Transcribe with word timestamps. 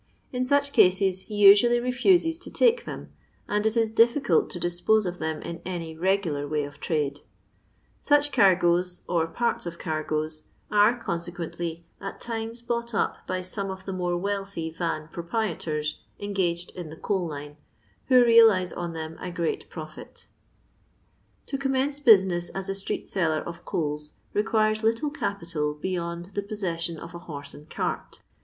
In 0.33 0.45
such 0.45 0.73
cases 0.73 1.19
he 1.25 1.35
usually 1.35 1.79
refuses 1.79 2.39
to 2.39 2.49
take 2.49 2.85
them, 2.85 3.13
and 3.47 3.67
it 3.67 3.77
is 3.77 3.87
difficult 3.91 4.49
to 4.49 4.59
dispose 4.59 5.05
of 5.05 5.19
them 5.19 5.43
in 5.43 5.61
any 5.63 5.95
regular 5.95 6.47
way 6.47 6.63
of 6.63 6.79
trade. 6.79 7.19
Such 7.99 8.31
cargoes, 8.31 9.03
or 9.07 9.27
parts 9.27 9.67
of 9.67 9.77
cargoes, 9.77 10.45
are 10.71 10.97
consequently 10.99 11.85
at 12.01 12.19
times 12.19 12.63
bought 12.63 12.95
up 12.95 13.17
by 13.27 13.43
some 13.43 13.69
of 13.69 13.85
the 13.85 13.93
more 13.93 14.17
wealthy 14.17 14.71
van 14.71 15.07
proprietors 15.07 15.99
engaged 16.19 16.71
in 16.71 16.89
the 16.89 16.95
coal 16.97 17.27
line, 17.27 17.57
who 18.07 18.25
realise 18.25 18.73
on 18.73 18.93
them 18.93 19.19
a 19.21 19.29
great 19.29 19.69
profit 19.69 20.29
To 21.45 21.59
commence 21.59 21.99
business 21.99 22.49
as 22.49 22.67
a 22.69 22.73
street 22.73 23.07
seller 23.07 23.41
of 23.41 23.65
coals 23.65 24.13
requires 24.33 24.81
little 24.81 25.11
capital 25.11 25.75
beyond 25.75 26.31
the 26.33 26.41
possession 26.41 26.97
of 26.97 27.13
a 27.13 27.19
horse 27.19 27.53
and 27.53 27.69
cart. 27.69 28.23